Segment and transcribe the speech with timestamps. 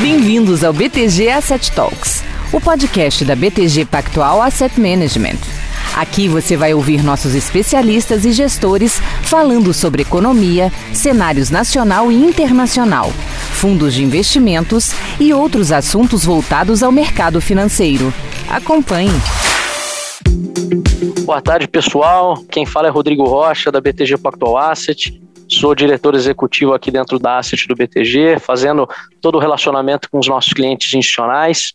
[0.00, 5.38] Bem-vindos ao BTG Asset Talks, o podcast da BTG Pactual Asset Management.
[5.96, 13.10] Aqui você vai ouvir nossos especialistas e gestores falando sobre economia, cenários nacional e internacional,
[13.52, 18.12] fundos de investimentos e outros assuntos voltados ao mercado financeiro.
[18.50, 19.12] Acompanhe.
[21.24, 22.36] Boa tarde, pessoal.
[22.50, 25.23] Quem fala é Rodrigo Rocha, da BTG Pactual Asset.
[25.60, 28.88] Sou diretor executivo aqui dentro da Asset do BTG, fazendo
[29.20, 31.74] todo o relacionamento com os nossos clientes institucionais.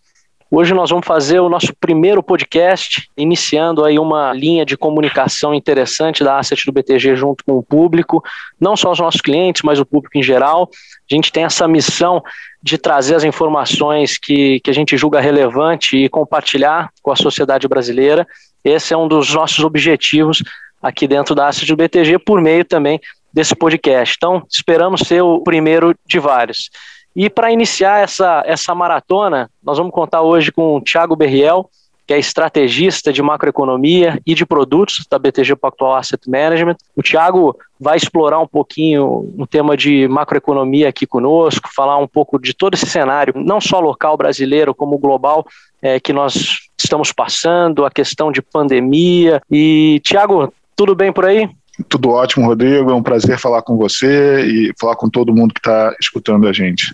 [0.52, 6.26] Hoje nós vamos fazer o nosso primeiro podcast, iniciando aí uma linha de comunicação interessante
[6.26, 8.22] da Asset do BTG junto com o público,
[8.60, 10.70] não só os nossos clientes, mas o público em geral.
[11.10, 12.22] A gente tem essa missão
[12.62, 17.66] de trazer as informações que, que a gente julga relevante e compartilhar com a sociedade
[17.66, 18.28] brasileira.
[18.62, 20.44] Esse é um dos nossos objetivos
[20.82, 23.00] aqui dentro da Asset do BTG, por meio também
[23.34, 24.16] desse podcast.
[24.18, 26.70] Então, esperamos ser o primeiro de vários.
[27.16, 31.70] E para iniciar essa, essa maratona, nós vamos contar hoje com o Thiago Berriel,
[32.10, 36.76] que é estrategista de macroeconomia e de produtos da BTG Pactual Asset Management.
[36.96, 42.40] O Thiago vai explorar um pouquinho o tema de macroeconomia aqui conosco, falar um pouco
[42.40, 45.46] de todo esse cenário, não só local brasileiro, como global,
[45.82, 49.40] é, que nós estamos passando, a questão de pandemia.
[49.52, 51.48] E, Thiago, tudo bem por aí?
[51.88, 52.92] Tudo ótimo, Rodrigo.
[52.92, 56.54] É um prazer falar com você e falar com todo mundo que está escutando a
[56.54, 56.94] gente.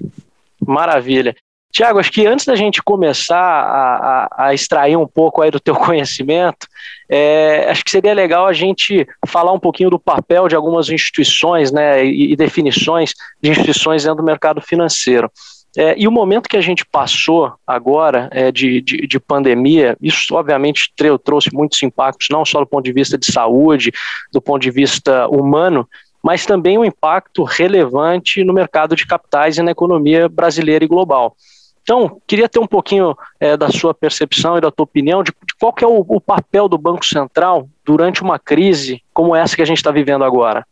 [0.66, 1.36] Maravilha.
[1.76, 5.60] Tiago, acho que antes da gente começar a, a, a, extrair um pouco aí do
[5.60, 6.68] teu conhecimento,
[7.10, 11.74] é, acho que seria legal a gente falar um pouquinho do papel de algumas instituições
[11.74, 15.30] né, e, e definições de instituições dentro do mercado financeiro.
[15.78, 20.34] É, e o momento que a gente passou agora é, de, de, de, pandemia, isso
[20.34, 23.92] obviamente trouxe muitos impactos, não só do ponto de vista de saúde,
[24.32, 25.88] do ponto de vista humano,
[26.24, 31.36] mas também um impacto relevante no mercado de capitais e na economia brasileira e global.
[31.84, 35.54] Então, queria ter um pouquinho é, da sua percepção e da tua opinião de, de
[35.60, 39.66] qual é o, o papel do Banco Central durante uma crise como essa que a
[39.66, 40.66] gente está vivendo agora.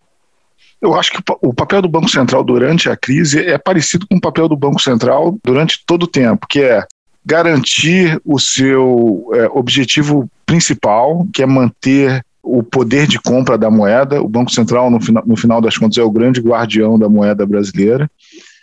[0.83, 4.21] Eu acho que o papel do Banco Central durante a crise é parecido com o
[4.21, 6.85] papel do Banco Central durante todo o tempo, que é
[7.25, 14.21] garantir o seu é, objetivo principal, que é manter o poder de compra da moeda.
[14.21, 17.45] O Banco Central, no, final, no final das contas, é o grande guardião da moeda
[17.45, 18.11] brasileira.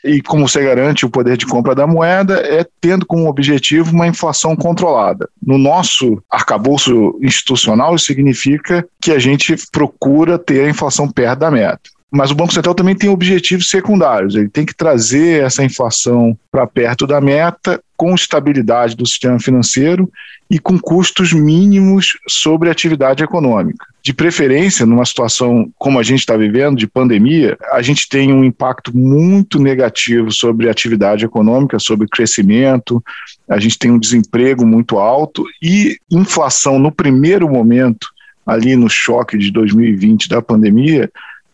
[0.04, 4.06] E como você garante o poder de compra da moeda é tendo como objetivo uma
[4.06, 5.26] inflação controlada.
[5.42, 11.50] No nosso arcabouço institucional, isso significa que a gente procura ter a inflação perto da
[11.50, 11.88] meta.
[12.10, 14.34] Mas o Banco Central também tem objetivos secundários.
[14.34, 20.10] Ele tem que trazer essa inflação para perto da meta, com estabilidade do sistema financeiro
[20.50, 23.86] e com custos mínimos sobre a atividade econômica.
[24.02, 28.42] De preferência, numa situação como a gente está vivendo, de pandemia, a gente tem um
[28.42, 33.04] impacto muito negativo sobre a atividade econômica, sobre crescimento,
[33.48, 38.08] a gente tem um desemprego muito alto e inflação no primeiro momento,
[38.44, 41.08] ali no choque de 2020 da pandemia,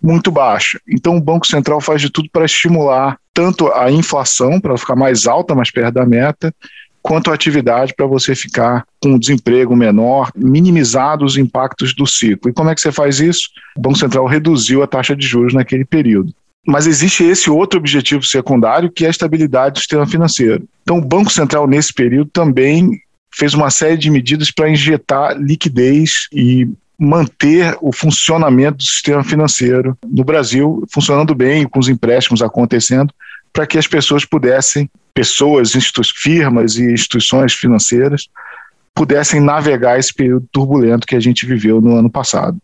[0.06, 0.80] muito baixa.
[0.88, 5.26] Então o Banco Central faz de tudo para estimular tanto a inflação, para ficar mais
[5.26, 6.54] alta, mais perto da meta,
[7.02, 12.50] quanto a atividade para você ficar com um desemprego menor, minimizar os impactos do ciclo.
[12.50, 13.48] E como é que você faz isso?
[13.76, 16.32] O Banco Central reduziu a taxa de juros naquele período.
[16.66, 20.64] Mas existe esse outro objetivo secundário, que é a estabilidade do sistema financeiro.
[20.82, 23.00] Então, o Banco Central, nesse período, também
[23.32, 26.68] fez uma série de medidas para injetar liquidez e
[26.98, 33.12] manter o funcionamento do sistema financeiro no Brasil funcionando bem, com os empréstimos acontecendo,
[33.52, 35.74] para que as pessoas pudessem, pessoas,
[36.14, 38.28] firmas e instituições financeiras,
[38.94, 42.58] pudessem navegar esse período turbulento que a gente viveu no ano passado.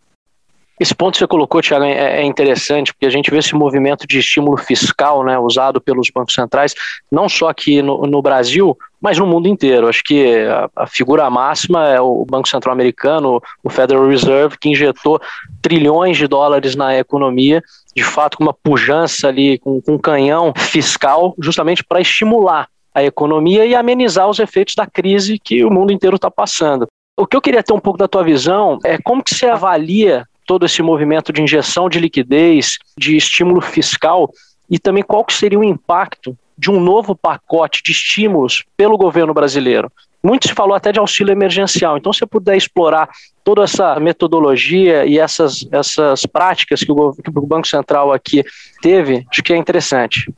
[0.82, 4.04] Esse ponto que você colocou, Tiago, é, é interessante, porque a gente vê esse movimento
[4.04, 6.74] de estímulo fiscal né, usado pelos bancos centrais,
[7.08, 9.86] não só aqui no, no Brasil, mas no mundo inteiro.
[9.86, 14.70] Acho que a, a figura máxima é o Banco Central Americano, o Federal Reserve, que
[14.70, 15.20] injetou
[15.62, 17.62] trilhões de dólares na economia,
[17.94, 23.04] de fato com uma pujança ali, com, com um canhão fiscal, justamente para estimular a
[23.04, 26.88] economia e amenizar os efeitos da crise que o mundo inteiro está passando.
[27.16, 30.26] O que eu queria ter um pouco da tua visão é como que você avalia
[30.46, 34.30] todo esse movimento de injeção de liquidez, de estímulo fiscal,
[34.68, 39.34] e também qual que seria o impacto de um novo pacote de estímulos pelo governo
[39.34, 39.90] brasileiro.
[40.22, 41.98] Muito se falou até de auxílio emergencial.
[41.98, 43.08] Então, se você puder explorar
[43.42, 48.44] toda essa metodologia e essas, essas práticas que o, que o Banco Central aqui
[48.80, 50.32] teve, acho que é interessante.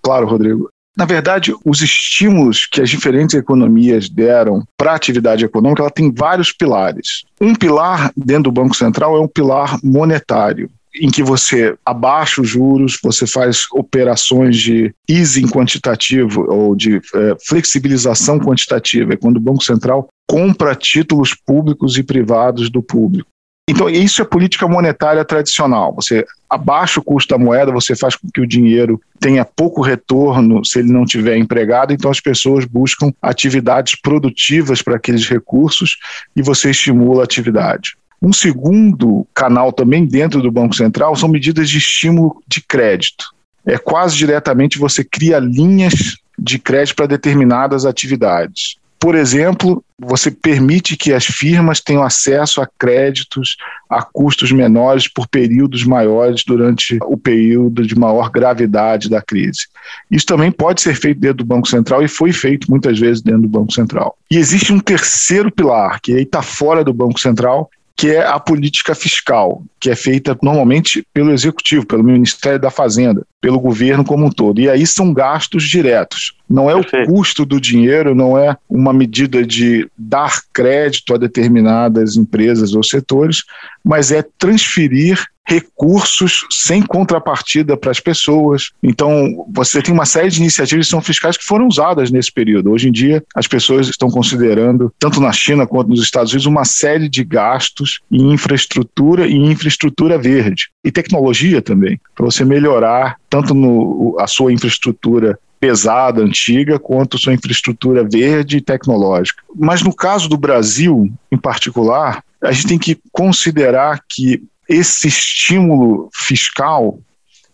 [0.00, 0.70] Claro, Rodrigo.
[0.96, 6.10] Na verdade, os estímulos que as diferentes economias deram para a atividade econômica, ela tem
[6.10, 7.24] vários pilares.
[7.38, 10.70] Um pilar dentro do Banco Central é um pilar monetário.
[10.98, 17.36] em que você abaixa os juros, você faz operações de easing quantitativo ou de é,
[17.46, 23.28] flexibilização quantitativa, é quando o Banco Central compra títulos públicos e privados do público.
[23.68, 25.92] Então, isso é política monetária tradicional.
[25.96, 30.64] Você abaixa o custo da moeda, você faz com que o dinheiro tenha pouco retorno
[30.64, 35.96] se ele não tiver empregado, então as pessoas buscam atividades produtivas para aqueles recursos
[36.36, 37.96] e você estimula a atividade.
[38.22, 43.34] Um segundo canal também dentro do Banco Central são medidas de estímulo de crédito.
[43.64, 48.76] É quase diretamente você cria linhas de crédito para determinadas atividades.
[49.06, 53.56] Por exemplo, você permite que as firmas tenham acesso a créditos
[53.88, 59.68] a custos menores por períodos maiores durante o período de maior gravidade da crise.
[60.10, 63.42] Isso também pode ser feito dentro do Banco Central e foi feito muitas vezes dentro
[63.42, 64.18] do Banco Central.
[64.28, 68.38] E existe um terceiro pilar, que aí está fora do Banco Central, que é a
[68.38, 74.26] política fiscal, que é feita normalmente pelo executivo, pelo Ministério da Fazenda, pelo governo como
[74.26, 74.60] um todo.
[74.60, 76.34] E aí são gastos diretos.
[76.48, 77.10] Não é Perfeito.
[77.10, 82.82] o custo do dinheiro, não é uma medida de dar crédito a determinadas empresas ou
[82.82, 83.44] setores,
[83.82, 88.70] mas é transferir recursos sem contrapartida para as pessoas.
[88.82, 92.72] Então, você tem uma série de iniciativas que são fiscais que foram usadas nesse período.
[92.72, 96.64] Hoje em dia, as pessoas estão considerando, tanto na China quanto nos Estados Unidos, uma
[96.64, 100.68] série de gastos em infraestrutura e infraestrutura verde.
[100.84, 107.32] E tecnologia também, para você melhorar tanto no, a sua infraestrutura pesada, antiga, quanto sua
[107.32, 109.42] infraestrutura verde e tecnológica.
[109.54, 116.08] Mas no caso do Brasil, em particular, a gente tem que considerar que esse estímulo
[116.12, 116.98] fiscal,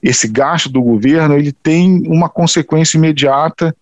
[0.03, 3.75] esse gasto do governo, ele tem uma consequência imediata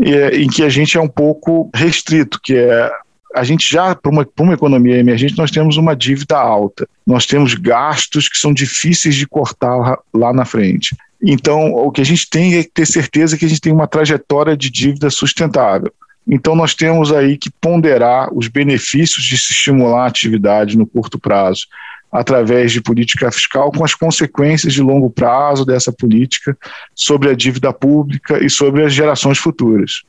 [0.00, 2.90] é, em que a gente é um pouco restrito, que é
[3.34, 7.54] a gente já, para uma, uma economia emergente, nós temos uma dívida alta, nós temos
[7.54, 10.94] gastos que são difíceis de cortar lá na frente.
[11.22, 14.56] Então, o que a gente tem é ter certeza que a gente tem uma trajetória
[14.56, 15.92] de dívida sustentável.
[16.28, 21.18] Então, nós temos aí que ponderar os benefícios de se estimular a atividade no curto
[21.18, 21.66] prazo
[22.12, 26.56] através de política fiscal, com as consequências de longo prazo dessa política
[26.94, 30.02] sobre a dívida pública e sobre as gerações futuras.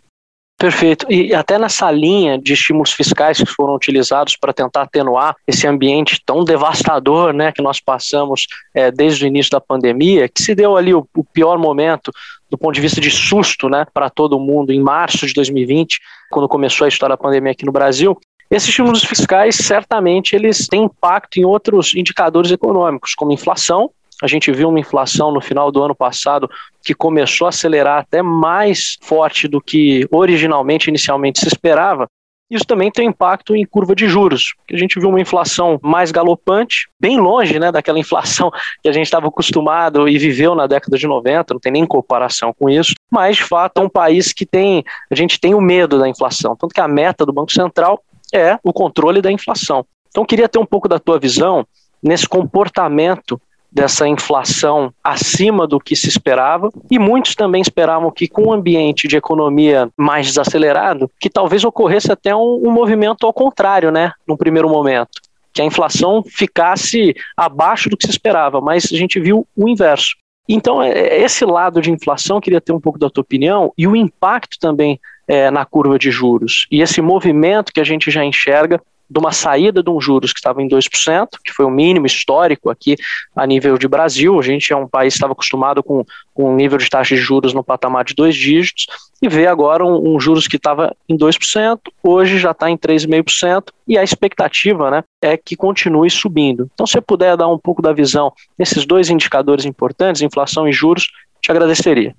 [0.57, 1.05] Perfeito.
[1.09, 6.21] E até nessa linha de estímulos fiscais que foram utilizados para tentar atenuar esse ambiente
[6.25, 10.77] tão devastador né, que nós passamos é, desde o início da pandemia, que se deu
[10.77, 12.11] ali o, o pior momento
[12.49, 16.47] do ponto de vista de susto né, para todo mundo em março de 2020, quando
[16.47, 18.17] começou a história da pandemia aqui no Brasil,
[18.55, 23.89] esses estímulos fiscais, certamente, eles têm impacto em outros indicadores econômicos, como inflação.
[24.21, 26.47] A gente viu uma inflação no final do ano passado
[26.83, 32.07] que começou a acelerar até mais forte do que originalmente, inicialmente se esperava.
[32.47, 36.87] Isso também tem impacto em curva de juros, a gente viu uma inflação mais galopante,
[36.99, 38.51] bem longe né, daquela inflação
[38.83, 42.53] que a gente estava acostumado e viveu na década de 90, não tem nem comparação
[42.53, 45.97] com isso, mas de fato é um país que tem, a gente tem o medo
[45.97, 49.85] da inflação, tanto que a meta do Banco Central é o controle da inflação.
[50.09, 51.65] Então, queria ter um pouco da tua visão
[52.01, 53.39] nesse comportamento
[53.73, 59.07] dessa inflação acima do que se esperava, e muitos também esperavam que com um ambiente
[59.07, 64.37] de economia mais desacelerado, que talvez ocorresse até um, um movimento ao contrário, né, num
[64.37, 65.19] primeiro momento,
[65.51, 70.15] que a inflação ficasse abaixo do que se esperava, mas a gente viu o inverso.
[70.47, 73.87] Então, é, é, esse lado de inflação, queria ter um pouco da tua opinião, e
[73.87, 76.67] o impacto também é, na curva de juros.
[76.71, 80.39] E esse movimento que a gente já enxerga de uma saída de um juros que
[80.39, 82.95] estava em 2%, que foi o mínimo histórico aqui
[83.35, 84.39] a nível de Brasil.
[84.39, 87.21] A gente é um país que estava acostumado com, com um nível de taxa de
[87.21, 88.87] juros no patamar de dois dígitos,
[89.21, 93.67] e vê agora um, um juros que estava em 2%, hoje já está em 3,5%,
[93.87, 96.69] e a expectativa né, é que continue subindo.
[96.73, 101.09] Então, se puder dar um pouco da visão nesses dois indicadores importantes, inflação e juros,
[101.41, 102.15] te agradeceria.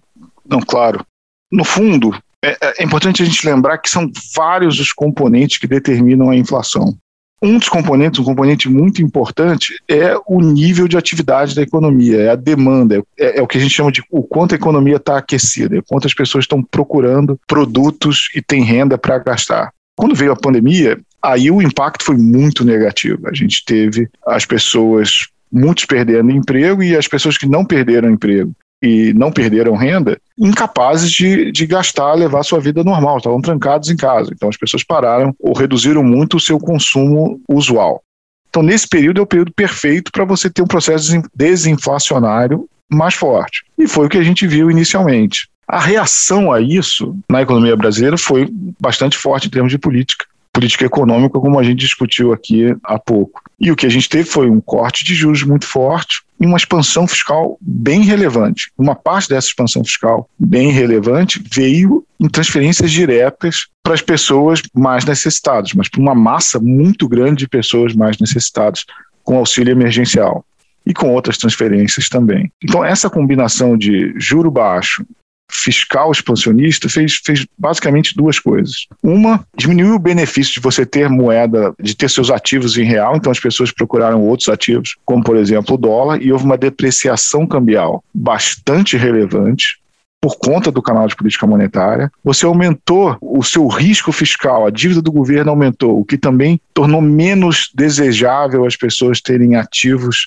[0.47, 1.05] Não, claro.
[1.50, 5.67] No fundo, é, é, é importante a gente lembrar que são vários os componentes que
[5.67, 6.95] determinam a inflação.
[7.43, 12.31] Um dos componentes, um componente muito importante, é o nível de atividade da economia, é
[12.31, 15.19] a demanda, é, é o que a gente chama de o quanto a economia está
[15.19, 19.73] aquecida, é quantas pessoas estão procurando produtos e têm renda para gastar.
[19.97, 23.29] Quando veio a pandemia, aí o impacto foi muito negativo.
[23.29, 28.55] A gente teve as pessoas, muitos perdendo emprego e as pessoas que não perderam emprego
[28.85, 33.97] e não perderam renda, incapazes de, de gastar, levar sua vida normal, estavam trancados em
[33.97, 34.31] casa.
[34.33, 38.03] Então as pessoas pararam ou reduziram muito o seu consumo usual.
[38.49, 43.64] Então, nesse período é o período perfeito para você ter um processo desinflacionário mais forte.
[43.76, 45.49] E foi o que a gente viu inicialmente.
[45.67, 48.49] A reação a isso na economia brasileira foi
[48.79, 50.26] bastante forte em termos de política.
[50.54, 53.42] Política econômica, como a gente discutiu aqui há pouco.
[53.61, 56.56] E o que a gente teve foi um corte de juros muito forte e uma
[56.56, 58.70] expansão fiscal bem relevante.
[58.78, 65.04] Uma parte dessa expansão fiscal bem relevante veio em transferências diretas para as pessoas mais
[65.04, 68.84] necessitadas, mas para uma massa muito grande de pessoas mais necessitadas
[69.25, 70.44] com auxílio emergencial
[70.87, 72.52] e com outras transferências também.
[72.62, 75.04] Então, essa combinação de juro baixo,
[75.51, 78.87] fiscal expansionista fez, fez basicamente duas coisas.
[79.03, 83.31] Uma, diminuiu o benefício de você ter moeda, de ter seus ativos em real, então
[83.31, 88.03] as pessoas procuraram outros ativos, como por exemplo o dólar, e houve uma depreciação cambial
[88.13, 89.79] bastante relevante
[90.21, 92.11] por conta do canal de política monetária.
[92.25, 97.03] Você aumentou o seu risco fiscal, a dívida do governo aumentou, o que também tornou
[97.03, 100.27] menos desejável as pessoas terem ativos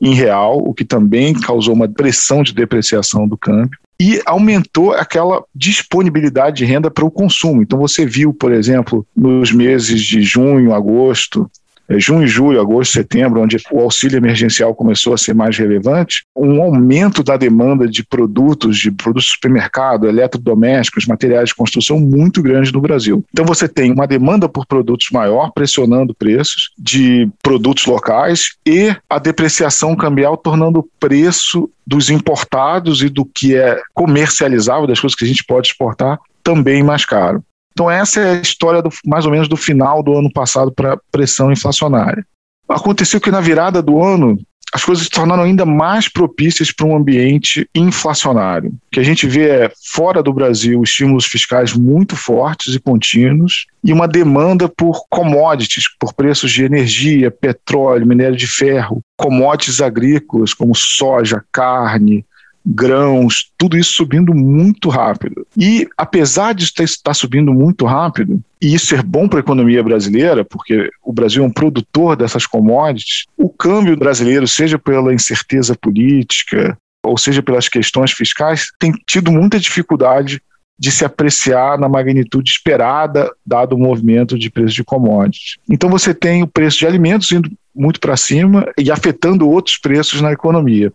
[0.00, 5.42] em real, o que também causou uma pressão de depreciação do câmbio e aumentou aquela
[5.54, 7.62] disponibilidade de renda para o consumo.
[7.62, 11.50] Então você viu, por exemplo, nos meses de junho, agosto,
[11.96, 17.22] junho, julho, agosto, setembro, onde o auxílio emergencial começou a ser mais relevante, um aumento
[17.22, 22.80] da demanda de produtos, de produtos de supermercado, eletrodomésticos, materiais de construção muito grande no
[22.80, 23.24] Brasil.
[23.32, 29.18] Então você tem uma demanda por produtos maior, pressionando preços de produtos locais e a
[29.18, 35.24] depreciação cambial tornando o preço dos importados e do que é comercializável, das coisas que
[35.24, 37.42] a gente pode exportar, também mais caro.
[37.78, 40.98] Então, essa é a história do, mais ou menos do final do ano passado para
[41.12, 42.26] pressão inflacionária.
[42.68, 44.36] Aconteceu que na virada do ano,
[44.74, 48.70] as coisas se tornaram ainda mais propícias para um ambiente inflacionário.
[48.70, 53.66] O que a gente vê é, fora do Brasil, estímulos fiscais muito fortes e contínuos
[53.84, 60.52] e uma demanda por commodities, por preços de energia, petróleo, minério de ferro, commodities agrícolas
[60.52, 62.26] como soja, carne,
[62.70, 65.46] grãos, tudo isso subindo muito rápido.
[65.56, 70.44] E apesar de estar subindo muito rápido, e isso ser bom para a economia brasileira,
[70.44, 76.76] porque o Brasil é um produtor dessas commodities, o câmbio brasileiro, seja pela incerteza política,
[77.02, 80.42] ou seja pelas questões fiscais, tem tido muita dificuldade
[80.78, 85.56] de se apreciar na magnitude esperada, dado o movimento de preço de commodities.
[85.68, 90.20] Então você tem o preço de alimentos indo muito para cima e afetando outros preços
[90.20, 90.92] na economia.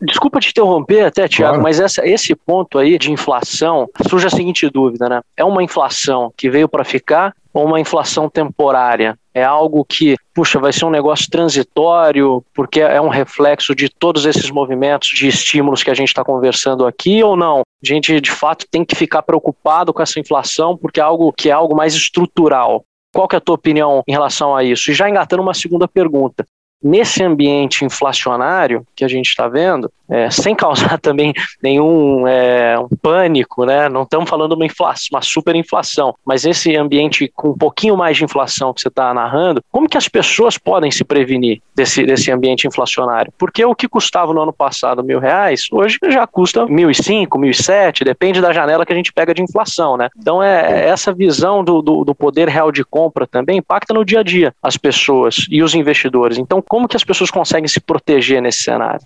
[0.00, 1.62] Desculpa te interromper até, Tiago, claro.
[1.62, 5.20] mas essa, esse ponto aí de inflação surge a seguinte dúvida, né?
[5.36, 9.16] É uma inflação que veio para ficar ou uma inflação temporária?
[9.32, 14.26] É algo que, puxa, vai ser um negócio transitório, porque é um reflexo de todos
[14.26, 17.60] esses movimentos de estímulos que a gente está conversando aqui, ou não?
[17.60, 21.48] A gente, de fato, tem que ficar preocupado com essa inflação, porque é algo que
[21.48, 22.84] é algo mais estrutural.
[23.14, 24.90] Qual que é a tua opinião em relação a isso?
[24.90, 26.44] E já engatando uma segunda pergunta
[26.82, 31.32] nesse ambiente inflacionário que a gente está vendo, é, sem causar também
[31.62, 33.88] nenhum é, um pânico, né?
[33.88, 38.24] Não estamos falando uma inflação, uma superinflação, mas esse ambiente com um pouquinho mais de
[38.24, 42.66] inflação que você está narrando, como que as pessoas podem se prevenir desse, desse ambiente
[42.66, 43.32] inflacionário?
[43.38, 47.38] Porque o que custava no ano passado mil reais, hoje já custa mil e cinco,
[47.38, 50.08] mil e sete, depende da janela que a gente pega de inflação, né?
[50.16, 54.20] Então é essa visão do, do, do poder real de compra também impacta no dia
[54.20, 56.38] a dia as pessoas e os investidores.
[56.38, 59.00] Então como que as pessoas conseguem se proteger nesse cenário?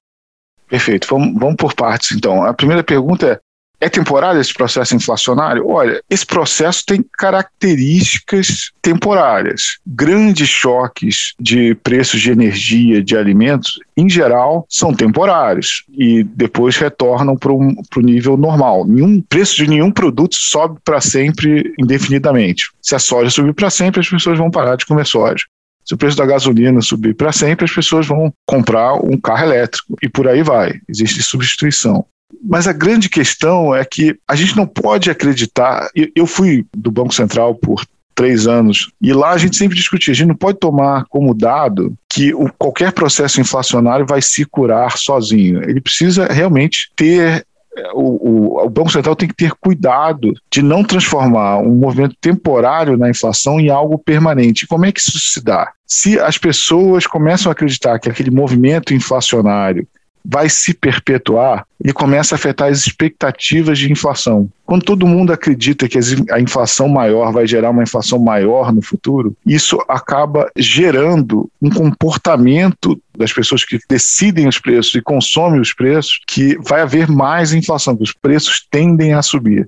[0.68, 1.08] Perfeito.
[1.10, 2.44] Vamos, vamos por partes, então.
[2.44, 3.40] A primeira pergunta é:
[3.80, 5.68] é temporário esse processo inflacionário?
[5.68, 9.78] Olha, esse processo tem características temporárias.
[9.86, 17.36] Grandes choques de preços de energia, de alimentos, em geral, são temporários e depois retornam
[17.36, 18.84] para o nível normal.
[18.84, 22.70] Nenhum preço de nenhum produto sobe para sempre indefinidamente.
[22.82, 25.44] Se a soja subir para sempre, as pessoas vão parar de comer soja.
[25.88, 29.96] Se o preço da gasolina subir para sempre, as pessoas vão comprar um carro elétrico
[30.02, 30.78] e por aí vai.
[30.86, 32.04] Existe substituição.
[32.44, 35.88] Mas a grande questão é que a gente não pode acreditar.
[36.14, 40.12] Eu fui do Banco Central por três anos e lá a gente sempre discutia.
[40.12, 45.62] A gente não pode tomar como dado que qualquer processo inflacionário vai se curar sozinho.
[45.62, 47.46] Ele precisa realmente ter
[47.94, 52.96] o, o, o, Banco Central tem que ter cuidado de não transformar um movimento temporário
[52.96, 54.66] na inflação em algo permanente.
[54.66, 55.72] Como é que isso se dá?
[55.86, 59.86] Se as pessoas começam a acreditar que aquele movimento inflacionário
[60.30, 64.46] vai se perpetuar, ele começa a afetar as expectativas de inflação.
[64.66, 65.98] Quando todo mundo acredita que
[66.30, 73.00] a inflação maior vai gerar uma inflação maior no futuro, isso acaba gerando um comportamento
[73.16, 77.96] das pessoas que decidem os preços e consomem os preços que vai haver mais inflação,
[77.96, 79.66] que os preços tendem a subir.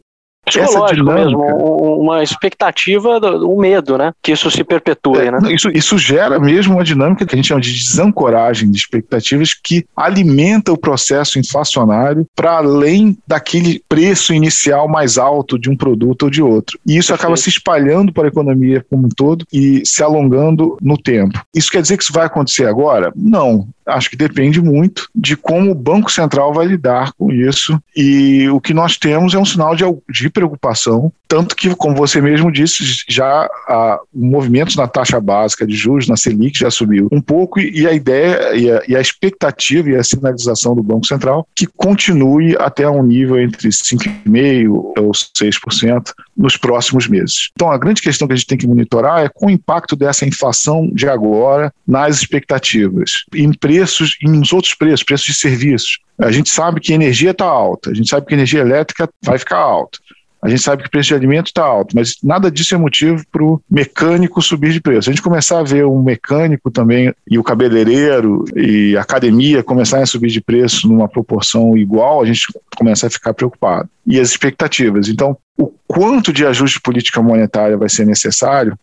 [0.58, 4.12] Psicológico dinâmica, mesmo, uma expectativa, um medo, né?
[4.22, 5.52] Que isso se perpetue, é, né?
[5.52, 9.84] Isso, isso gera mesmo uma dinâmica que a gente chama de desancoragem de expectativas que
[9.96, 16.30] alimenta o processo inflacionário para além daquele preço inicial mais alto de um produto ou
[16.30, 16.78] de outro.
[16.86, 17.20] E isso Perfeito.
[17.20, 21.40] acaba se espalhando para a economia como um todo e se alongando no tempo.
[21.54, 23.12] Isso quer dizer que isso vai acontecer agora?
[23.14, 23.68] Não.
[23.90, 27.80] Acho que depende muito de como o Banco Central vai lidar com isso.
[27.96, 32.20] E o que nós temos é um sinal de, de preocupação, tanto que, como você
[32.20, 37.08] mesmo disse, já a, o movimento na taxa básica de juros, na Selic, já subiu
[37.12, 41.06] um pouco, e, a ideia e a, e a, expectativa e a sinalização do Banco
[41.06, 47.50] Central que continue até um nível entre 5,5% ou 6% nos próximos meses.
[47.52, 50.26] Então, a grande questão que a gente tem que monitorar é com o impacto dessa
[50.26, 53.12] inflação de agora nas expectativas.
[53.32, 55.98] Em preços, em outros preços, preços de serviços.
[56.18, 59.08] A gente sabe que a energia está alta, a gente sabe que a energia elétrica
[59.22, 59.98] vai ficar alta.
[60.42, 63.22] A gente sabe que o preço de alimento está alto, mas nada disso é motivo
[63.30, 65.10] para o mecânico subir de preço.
[65.10, 70.02] A gente começar a ver um mecânico também, e o cabeleireiro, e a academia começarem
[70.02, 73.86] a subir de preço numa proporção igual, a gente começa a ficar preocupado.
[74.06, 75.08] E as expectativas.
[75.08, 78.78] Então, o quanto de ajuste de política monetária vai ser necessário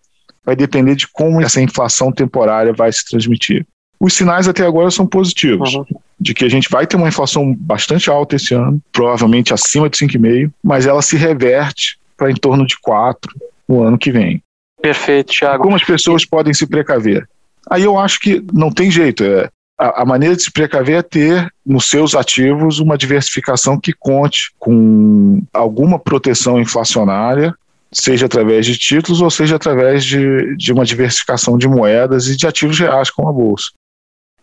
[0.46, 3.66] vai depender de como essa inflação temporária vai se transmitir.
[4.00, 5.86] Os sinais até agora são positivos, uhum.
[6.20, 9.98] de que a gente vai ter uma inflação bastante alta esse ano, provavelmente acima de
[9.98, 13.34] 5,5, mas ela se reverte para em torno de 4
[13.68, 14.42] no ano que vem.
[14.82, 15.64] Perfeito, Thiago.
[15.64, 17.28] Como as pessoas podem se precaver?
[17.70, 19.24] Aí eu acho que não tem jeito.
[19.24, 23.94] É, a, a, maneira de se precaver é ter nos seus ativos uma diversificação que
[23.94, 27.54] conte com alguma proteção inflacionária
[27.92, 32.46] seja através de títulos ou seja através de, de uma diversificação de moedas e de
[32.46, 33.72] ativos reais como a bolsa.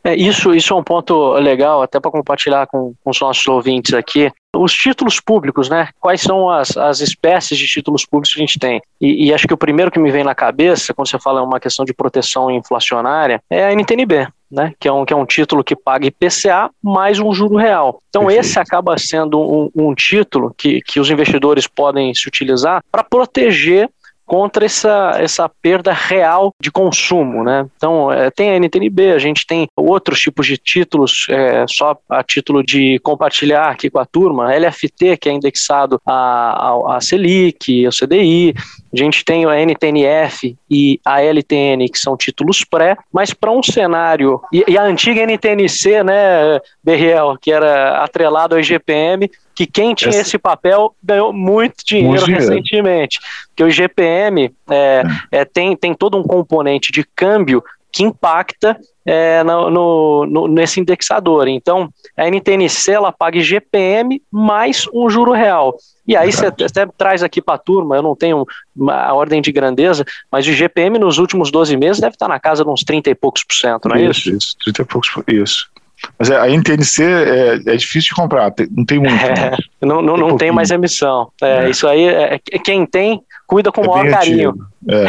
[0.04, 3.94] É, isso, isso é um ponto legal, até para compartilhar com, com os nossos ouvintes
[3.94, 4.30] aqui.
[4.54, 5.88] Os títulos públicos, né?
[5.98, 8.82] Quais são as, as espécies de títulos públicos que a gente tem?
[9.00, 11.58] E, e acho que o primeiro que me vem na cabeça, quando você fala uma
[11.58, 14.28] questão de proteção inflacionária, é a NTNB.
[14.52, 18.00] Né, que, é um, que é um título que paga IPCA mais um juro real.
[18.08, 18.46] Então, Perfeito.
[18.46, 23.90] esse acaba sendo um, um título que, que os investidores podem se utilizar para proteger
[24.26, 27.44] contra essa, essa perda real de consumo.
[27.44, 27.66] Né?
[27.76, 32.22] Então, é, tem a NTNB, a gente tem outros tipos de títulos, é, só a
[32.22, 37.92] título de compartilhar aqui com a turma, LFT, que é indexado a, a Selic, ao
[37.92, 38.54] CDI,
[38.92, 43.62] a gente tem a NTNF e a LTN, que são títulos pré, mas para um
[43.62, 44.40] cenário.
[44.52, 50.10] E, e, a antiga NTNC, né, Berriel, que era atrelado ao IGPM, que quem tinha
[50.10, 52.48] esse papel ganhou muito dinheiro, muito dinheiro.
[52.48, 53.20] recentemente.
[53.48, 55.40] Porque o IGPM é, é.
[55.40, 57.62] é, tem, tem todo um componente de câmbio
[57.92, 61.46] que impacta é, no, no, no, nesse indexador.
[61.46, 65.76] Então, a NTNC ela paga IGPM mais um juro real.
[66.06, 68.44] E aí você até traz aqui para a turma, eu não tenho
[68.88, 72.64] a ordem de grandeza, mas o IGPM nos últimos 12 meses deve estar na casa
[72.64, 74.28] de uns 30 e poucos por cento, não é isso?
[74.28, 75.70] Isso, isso 30 e poucos, isso.
[76.18, 79.24] Mas é, a NTNC é, é, difícil de comprar, não tem muito.
[79.24, 79.56] É, né?
[79.82, 81.30] não não, tem, não tem mais emissão.
[81.42, 81.70] É, é.
[81.70, 84.54] Isso aí, é, quem tem, cuida com o maior carinho.
[84.88, 85.06] É.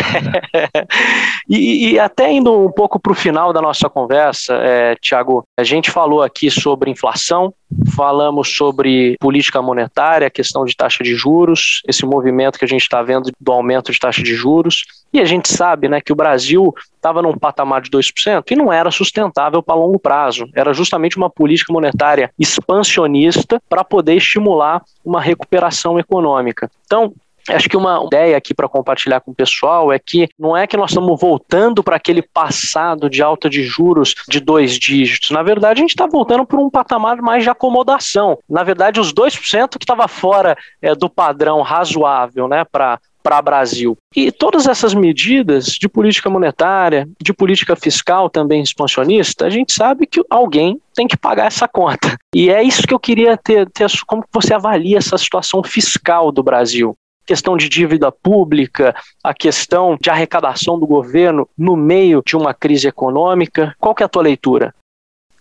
[1.50, 5.64] e, e, até indo um pouco para o final da nossa conversa, é, Tiago, a
[5.64, 7.54] gente falou aqui sobre inflação,
[7.96, 13.02] falamos sobre política monetária, questão de taxa de juros, esse movimento que a gente está
[13.02, 14.84] vendo do aumento de taxa de juros,
[15.16, 18.72] e a gente sabe né, que o Brasil estava num patamar de 2% e não
[18.72, 25.22] era sustentável para longo prazo, era justamente uma política monetária expansionista para poder estimular uma
[25.22, 26.70] recuperação econômica.
[26.86, 27.14] Então,
[27.48, 30.76] Acho que uma ideia aqui para compartilhar com o pessoal é que não é que
[30.76, 35.30] nós estamos voltando para aquele passado de alta de juros de dois dígitos.
[35.30, 38.40] Na verdade, a gente está voltando para um patamar mais de acomodação.
[38.50, 43.98] Na verdade, os 2% que estava fora é, do padrão razoável né, para para Brasil.
[44.16, 50.06] E todas essas medidas de política monetária, de política fiscal também expansionista, a gente sabe
[50.06, 52.16] que alguém tem que pagar essa conta.
[52.36, 56.44] E é isso que eu queria ter, ter como você avalia essa situação fiscal do
[56.44, 62.54] Brasil questão de dívida pública, a questão de arrecadação do governo no meio de uma
[62.54, 63.74] crise econômica.
[63.80, 64.76] Qual que é a tua leitura?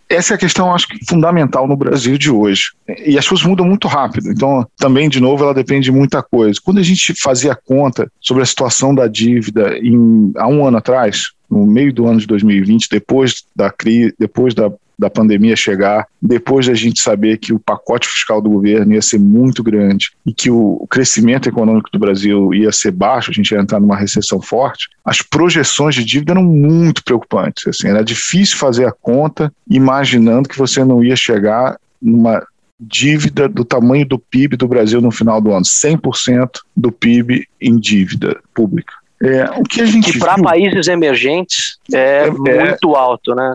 [0.09, 2.73] Essa é a questão, acho que, fundamental no Brasil de hoje.
[3.05, 4.31] E as coisas mudam muito rápido.
[4.31, 6.61] Então, também, de novo, ela depende de muita coisa.
[6.63, 11.33] Quando a gente fazia conta sobre a situação da dívida em, há um ano atrás,
[11.51, 16.67] no meio do ano de 2020, depois da crise, depois da da pandemia chegar, depois
[16.67, 20.51] da gente saber que o pacote fiscal do governo ia ser muito grande e que
[20.51, 24.89] o crescimento econômico do Brasil ia ser baixo, a gente ia entrar numa recessão forte,
[25.05, 27.67] as projeções de dívida eram muito preocupantes.
[27.67, 32.43] Assim, era difícil fazer a conta imaginando que você não ia chegar numa
[32.81, 37.79] dívida do tamanho do PIB do Brasil no final do ano, 100% do PIB em
[37.79, 38.95] dívida pública.
[39.23, 43.55] É, o que a gente que para países emergentes é, é, muito alto, né?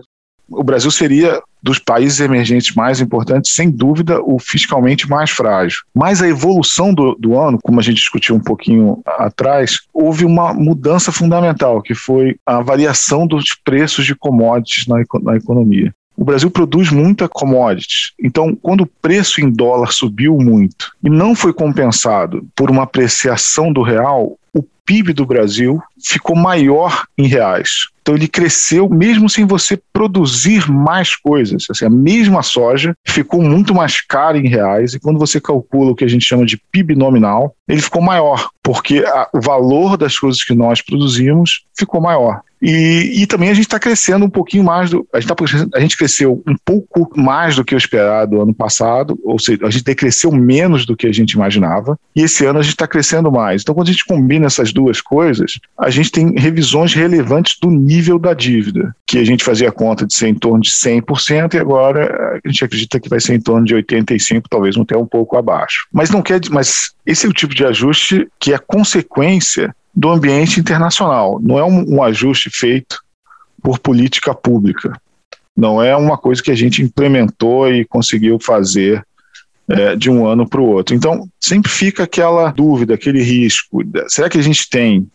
[0.50, 5.82] O Brasil seria dos países emergentes mais importantes, sem dúvida, o fiscalmente mais frágil.
[5.94, 10.54] Mas a evolução do, do ano, como a gente discutiu um pouquinho atrás, houve uma
[10.54, 15.94] mudança fundamental, que foi a variação dos preços de commodities na, na economia.
[16.20, 18.12] O Brasil produz muita commodities.
[18.22, 23.72] Então, quando o preço em dólar subiu muito e não foi compensado por uma apreciação
[23.72, 27.88] do real, o PIB do Brasil ficou maior em reais.
[28.10, 31.68] Então ele cresceu mesmo sem você produzir mais coisas.
[31.70, 35.96] Assim, a mesma soja ficou muito mais cara em reais e quando você calcula o
[35.96, 40.18] que a gente chama de PIB nominal, ele ficou maior, porque a, o valor das
[40.18, 42.42] coisas que nós produzimos ficou maior.
[42.62, 45.46] E, e também a gente está crescendo um pouquinho mais, do, a, gente tá,
[45.76, 49.70] a gente cresceu um pouco mais do que o esperado ano passado, ou seja, a
[49.70, 53.32] gente decresceu menos do que a gente imaginava, e esse ano a gente está crescendo
[53.32, 53.62] mais.
[53.62, 57.99] Então, quando a gente combina essas duas coisas, a gente tem revisões relevantes do nível
[58.20, 62.40] da dívida, que a gente fazia conta de ser em torno de 100%, e agora
[62.44, 65.88] a gente acredita que vai ser em torno de 85%, talvez até um pouco abaixo.
[65.92, 70.60] Mas não quer, mas esse é o tipo de ajuste que é consequência do ambiente
[70.60, 71.40] internacional.
[71.42, 73.00] Não é um, um ajuste feito
[73.62, 74.94] por política pública.
[75.56, 79.04] Não é uma coisa que a gente implementou e conseguiu fazer
[79.68, 80.96] é, de um ano para o outro.
[80.96, 83.84] Então, sempre fica aquela dúvida, aquele risco.
[84.08, 85.08] Será que a gente tem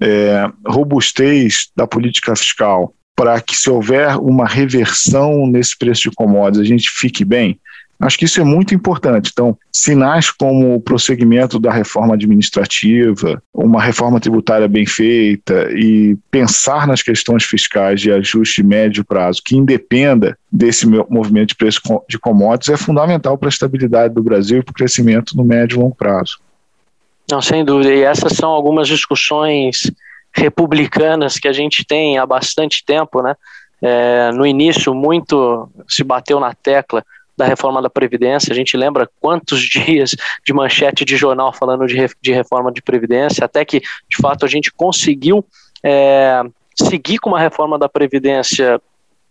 [0.00, 6.60] é, robustez da política fiscal para que, se houver uma reversão nesse preço de commodities,
[6.60, 7.60] a gente fique bem?
[8.00, 9.30] Acho que isso é muito importante.
[9.30, 16.86] Então, sinais como o prosseguimento da reforma administrativa, uma reforma tributária bem feita e pensar
[16.86, 22.70] nas questões fiscais de ajuste médio prazo que independa desse movimento de preço de commodities
[22.70, 25.94] é fundamental para a estabilidade do Brasil e para o crescimento no médio e longo
[25.94, 26.38] prazo.
[27.30, 27.94] Não, sem dúvida.
[27.94, 29.90] E essas são algumas discussões
[30.32, 33.34] republicanas que a gente tem há bastante tempo, né?
[33.82, 37.04] É, no início, muito se bateu na tecla
[37.36, 38.52] da reforma da Previdência.
[38.52, 40.14] A gente lembra quantos dias
[40.44, 44.48] de manchete de jornal falando de, de reforma de Previdência, até que, de fato, a
[44.48, 45.44] gente conseguiu
[45.82, 46.42] é,
[46.74, 48.80] seguir com uma reforma da Previdência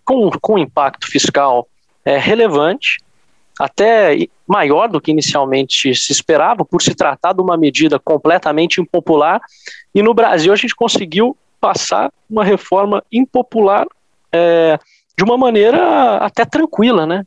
[0.03, 1.67] com, com impacto fiscal
[2.03, 2.97] é, relevante,
[3.60, 9.41] até maior do que inicialmente se esperava, por se tratar de uma medida completamente impopular,
[9.93, 13.86] e no Brasil a gente conseguiu passar uma reforma impopular
[14.32, 14.80] é,
[15.17, 17.26] de uma maneira até tranquila, né?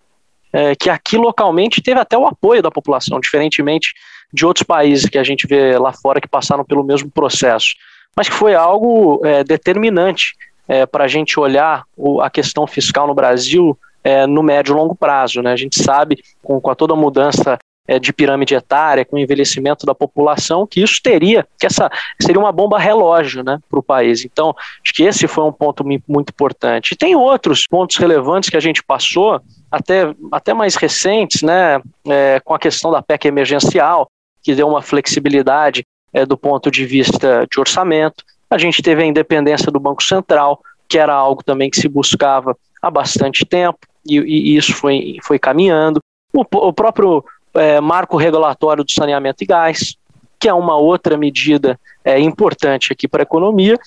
[0.53, 3.95] é, que aqui localmente teve até o apoio da população, diferentemente
[4.33, 7.75] de outros países que a gente vê lá fora que passaram pelo mesmo processo,
[8.15, 10.35] mas que foi algo é, determinante
[10.69, 14.77] é, para a gente olhar o, a questão fiscal no Brasil é, no médio e
[14.77, 15.43] longo prazo.
[15.43, 15.53] Né?
[15.53, 19.85] A gente sabe, com, com toda a mudança é, de pirâmide etária, com o envelhecimento
[19.85, 24.25] da população, que isso teria, que essa seria uma bomba relógio né, para o país.
[24.25, 26.93] Então, acho que esse foi um ponto muito importante.
[26.93, 32.41] E tem outros pontos relevantes que a gente passou, até, até mais recentes, né, é,
[32.45, 34.09] com a questão da PEC emergencial,
[34.43, 38.25] que deu uma flexibilidade é, do ponto de vista de orçamento.
[38.51, 42.57] A gente teve a independência do Banco Central, que era algo também que se buscava
[42.83, 46.01] há bastante tempo, e, e isso foi, foi caminhando.
[46.33, 49.97] O, o próprio é, marco regulatório do saneamento e gás,
[50.39, 53.79] que é uma outra medida é, importante aqui para a economia,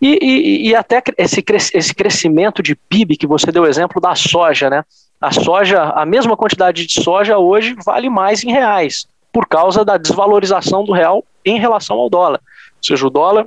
[0.00, 4.68] e, e, e, até esse, esse crescimento de PIB que você deu exemplo da soja,
[4.68, 4.84] né?
[5.20, 9.96] A soja, a mesma quantidade de soja hoje vale mais em reais, por causa da
[9.96, 12.40] desvalorização do real em relação ao dólar.
[12.40, 13.46] Ou seja, o dólar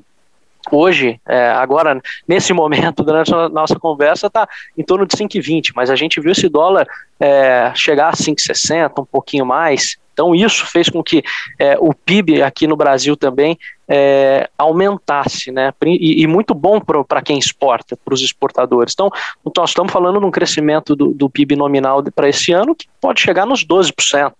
[0.71, 4.47] hoje, é, agora, nesse momento, durante a nossa conversa, está
[4.78, 6.88] em torno de 5,20, mas a gente viu esse dólar
[7.19, 9.97] é, chegar a 5,60, um pouquinho mais.
[10.15, 11.21] Então, isso fez com que
[11.60, 15.73] é, o PIB aqui no Brasil também é, aumentasse, né?
[15.84, 18.93] E, e muito bom para quem exporta, para os exportadores.
[18.93, 19.12] Então,
[19.56, 23.21] nós estamos falando de um crescimento do, do PIB nominal para esse ano que pode
[23.21, 24.32] chegar nos 12%,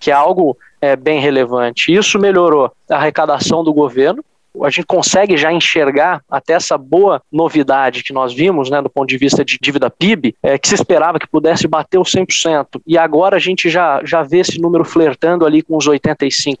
[0.00, 1.92] que é algo é, bem relevante.
[1.92, 4.24] Isso melhorou a arrecadação do governo,
[4.62, 9.08] a gente consegue já enxergar até essa boa novidade que nós vimos, né, do ponto
[9.08, 12.98] de vista de dívida PIB, é, que se esperava que pudesse bater os 100%, e
[12.98, 16.56] agora a gente já, já vê esse número flertando ali com os 85%,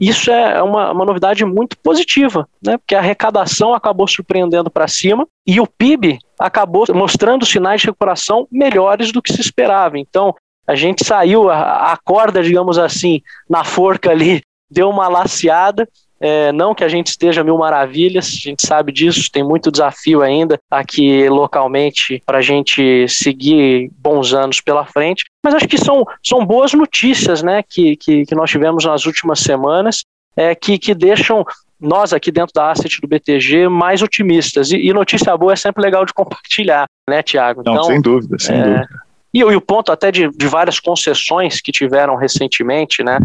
[0.00, 5.26] isso é uma, uma novidade muito positiva, né, porque a arrecadação acabou surpreendendo para cima
[5.46, 9.98] e o PIB acabou mostrando sinais de recuperação melhores do que se esperava.
[9.98, 10.34] Então,
[10.66, 15.88] a gente saiu, a, a corda, digamos assim, na forca ali, deu uma laceada
[16.20, 20.20] É, não que a gente esteja mil maravilhas, a gente sabe disso, tem muito desafio
[20.20, 26.04] ainda aqui localmente para a gente seguir bons anos pela frente, mas acho que são,
[26.22, 30.04] são boas notícias né, que, que, que nós tivemos nas últimas semanas,
[30.36, 31.44] é, que, que deixam
[31.80, 34.72] nós aqui dentro da Asset do BTG mais otimistas.
[34.72, 37.60] E, e, notícia boa é sempre legal de compartilhar, né, Tiago?
[37.60, 38.88] Então, sem dúvida, sem é, dúvida.
[39.32, 43.18] E, e, o ponto até de, de, várias concessões que tiveram recentemente, né,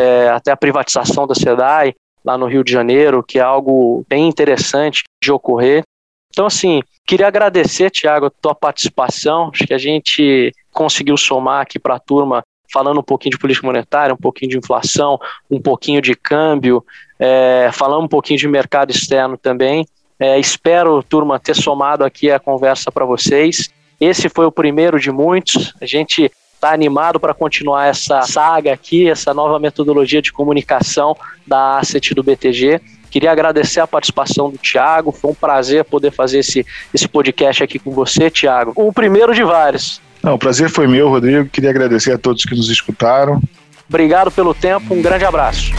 [0.00, 1.94] é, até a privatização da SEDAI,
[2.28, 5.82] lá no Rio de Janeiro, que é algo bem interessante de ocorrer.
[6.30, 9.50] Então, assim, queria agradecer, Tiago, a tua participação.
[9.50, 13.66] Acho que a gente conseguiu somar aqui para a turma, falando um pouquinho de política
[13.66, 15.18] monetária, um pouquinho de inflação,
[15.50, 16.84] um pouquinho de câmbio,
[17.18, 19.86] é, falando um pouquinho de mercado externo também.
[20.20, 23.70] É, espero, turma, ter somado aqui a conversa para vocês.
[23.98, 25.74] Esse foi o primeiro de muitos.
[25.80, 31.16] A gente está animado para continuar essa saga aqui, essa nova metodologia de comunicação
[31.46, 32.80] da Asset do BTG.
[33.10, 37.78] Queria agradecer a participação do Tiago, foi um prazer poder fazer esse, esse podcast aqui
[37.78, 38.72] com você, Tiago.
[38.74, 40.00] O primeiro de vários.
[40.22, 41.48] Não, o prazer foi meu, Rodrigo.
[41.48, 43.40] Queria agradecer a todos que nos escutaram.
[43.88, 45.72] Obrigado pelo tempo, um grande abraço.